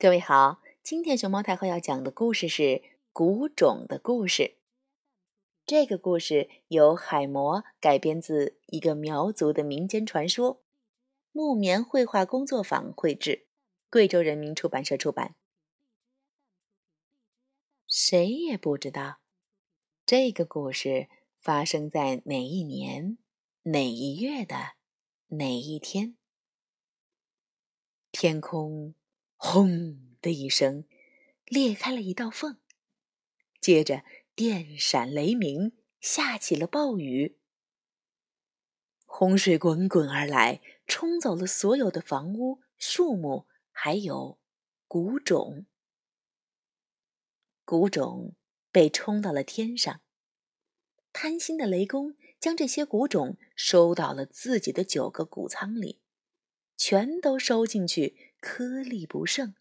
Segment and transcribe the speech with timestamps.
[0.00, 2.62] 各位好，今天熊猫太后要讲的故事是
[3.12, 4.42] 《谷种的故事》。
[5.66, 10.62] 这个故事由海魔改编自一个苗族的民间传说，
[11.32, 13.46] 木棉绘画工作坊绘制，
[13.90, 15.34] 贵州人民出版社出版。
[17.86, 19.18] 谁也不知道
[20.06, 21.08] 这个故事
[21.38, 23.18] 发生在哪一年、
[23.64, 24.72] 哪一月的
[25.26, 26.16] 哪一天。
[28.10, 28.94] 天空。
[29.42, 30.84] 轰的一声，
[31.46, 32.58] 裂开了一道缝，
[33.58, 37.38] 接着电闪雷鸣，下起了暴雨。
[39.06, 44.38] 洪水滚滚而来，冲走了所有的房屋、树木，还有
[44.86, 45.64] 谷种。
[47.64, 48.36] 谷种
[48.70, 50.02] 被冲到了天上，
[51.14, 56.02] 贪心的雷公将这些谷种收到了自己的九个谷仓里，
[56.76, 58.26] 全都收进去。
[58.40, 59.54] 颗粒不剩。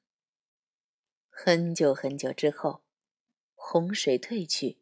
[1.29, 2.81] 很久很久之后，
[3.53, 4.79] 洪水退去，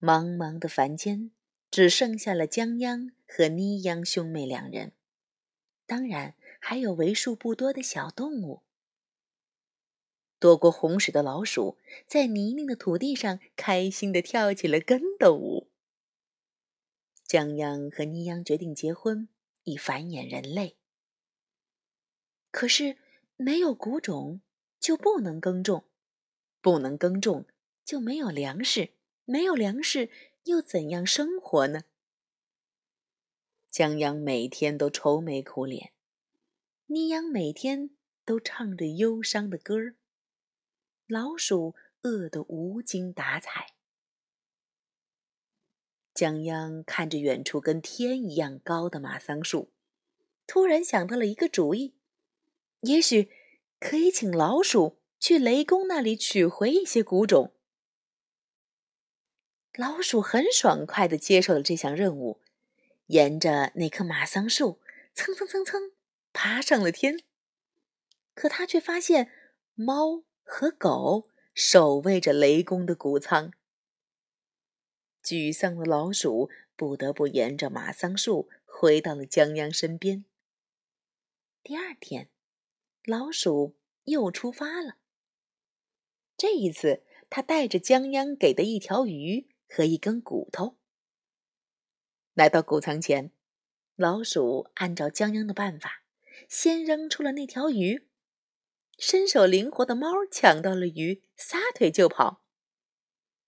[0.00, 1.30] 茫茫的凡间
[1.70, 4.92] 只剩下了江央和妮央兄妹两人，
[5.86, 8.62] 当然还有为数不多的小动物。
[10.38, 15.70] 躲过洪水的老鼠在泥泞的土地上开心的跳起了跟斗舞。
[17.24, 19.28] 江央和妮央决定结婚，
[19.64, 20.76] 以繁衍人类。
[22.52, 22.98] 可是。
[23.36, 24.40] 没有谷种，
[24.78, 25.88] 就不能耕种；
[26.60, 27.44] 不能耕种，
[27.84, 28.92] 就没有粮食；
[29.24, 30.10] 没有粮食，
[30.44, 31.82] 又怎样生活呢？
[33.68, 35.92] 江阳每天都愁眉苦脸，
[36.86, 37.90] 妮央每天
[38.24, 39.96] 都唱着忧伤的歌儿。
[41.08, 43.74] 老鼠饿得无精打采。
[46.14, 49.72] 江央看着远处跟天一样高的马桑树，
[50.46, 51.96] 突然想到了一个主意。
[52.82, 53.30] 也许
[53.80, 57.54] 可以请老鼠去雷公那里取回一些谷种。
[59.74, 62.40] 老鼠很爽快的接受了这项任务，
[63.06, 64.80] 沿着那棵马桑树
[65.14, 65.92] 蹭蹭蹭蹭
[66.32, 67.20] 爬上了天。
[68.34, 69.30] 可他却发现
[69.74, 73.52] 猫和狗守卫着雷公的谷仓。
[75.22, 80.24] 沮丧的老鼠不得不沿着马桑树回到了江央身边。
[81.62, 82.28] 第二天。
[83.04, 84.94] 老鼠又出发了。
[86.36, 90.76] 这一次，他带着江央给的一条鱼和一根骨头。
[92.34, 93.32] 来到谷仓前，
[93.96, 96.04] 老鼠按照江央的办法，
[96.48, 98.08] 先扔出了那条鱼。
[98.98, 102.44] 身手灵活的猫抢到了鱼，撒腿就跑。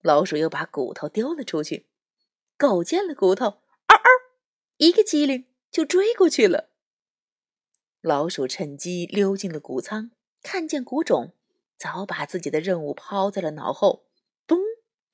[0.01, 1.87] 老鼠又把骨头丢了出去。
[2.57, 4.09] 狗见了骨头，嗷嗷，
[4.77, 6.74] 一个机灵就追过去了。
[8.05, 10.11] 老鼠趁机溜进了谷仓，
[10.43, 11.33] 看见谷种，
[11.79, 14.05] 早把自己的任务抛在了脑后，
[14.47, 14.59] 咚，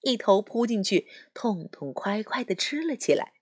[0.00, 3.34] 一头扑进去，痛痛快快地吃了起来。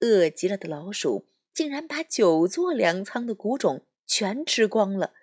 [0.00, 5.14] 饿极了的老鼠竟然把九座粮仓的谷种全吃光了，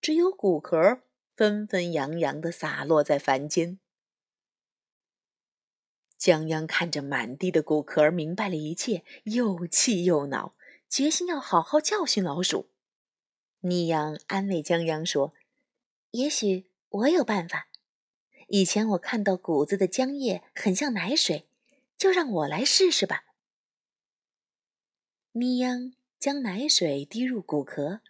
[0.00, 1.02] 只有谷壳
[1.36, 3.78] 纷纷扬扬地洒落在凡间。
[6.18, 10.56] 江央看着满地的谷壳，明白了一切，又气又恼。
[10.88, 12.70] 决心要好好教训老鼠。
[13.60, 15.34] 尼央安慰江央说
[16.12, 17.68] ：“也许我有办法。
[18.48, 21.48] 以前我看到谷子的浆液很像奶水，
[21.98, 23.24] 就让我来试试吧。”
[25.32, 28.00] 尼央将奶水滴入谷壳，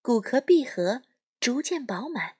[0.00, 1.02] 谷壳闭合，
[1.40, 2.36] 逐渐饱满，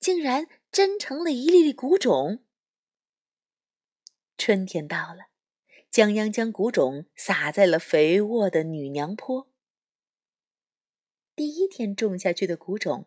[0.00, 2.44] 竟然真成了一粒粒谷种。
[4.36, 5.33] 春天到了。
[5.94, 9.48] 江央将谷种撒在了肥沃的女娘坡。
[11.36, 13.06] 第一天种下去的谷种，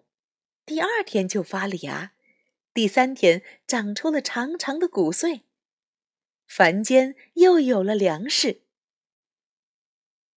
[0.65, 2.13] 第二天就发了芽，
[2.73, 5.41] 第三天长出了长长的谷穗，
[6.47, 8.61] 凡间又有了粮食。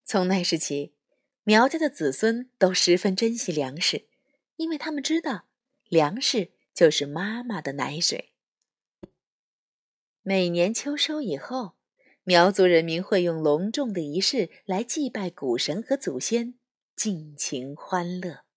[0.05, 0.97] 从那时起，
[1.44, 4.09] 苗家的子孙都十分珍惜粮食，
[4.56, 5.47] 因为他们知道，
[5.84, 8.33] 粮食就是妈妈的奶水。
[10.22, 11.77] 每年秋收以后。
[12.25, 16.55] 苗族人民会用隆重的仪式来祭拜古神和祖先，
[16.95, 18.50] 尽情欢乐。